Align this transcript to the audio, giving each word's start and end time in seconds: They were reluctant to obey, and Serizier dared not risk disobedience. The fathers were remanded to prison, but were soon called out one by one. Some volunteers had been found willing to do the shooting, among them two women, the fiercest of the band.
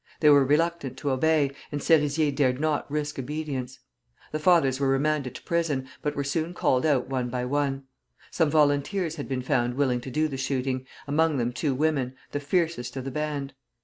They 0.19 0.31
were 0.31 0.43
reluctant 0.43 0.97
to 0.97 1.11
obey, 1.11 1.51
and 1.71 1.79
Serizier 1.79 2.31
dared 2.31 2.59
not 2.59 2.89
risk 2.89 3.17
disobedience. 3.17 3.77
The 4.31 4.39
fathers 4.39 4.79
were 4.79 4.87
remanded 4.87 5.35
to 5.35 5.43
prison, 5.43 5.87
but 6.01 6.15
were 6.15 6.23
soon 6.23 6.55
called 6.55 6.87
out 6.87 7.07
one 7.07 7.29
by 7.29 7.45
one. 7.45 7.83
Some 8.31 8.49
volunteers 8.49 9.17
had 9.17 9.29
been 9.29 9.43
found 9.43 9.75
willing 9.75 10.01
to 10.01 10.09
do 10.09 10.27
the 10.27 10.37
shooting, 10.37 10.87
among 11.07 11.37
them 11.37 11.53
two 11.53 11.75
women, 11.75 12.15
the 12.31 12.39
fiercest 12.39 12.97
of 12.97 13.03
the 13.05 13.11
band. 13.11 13.53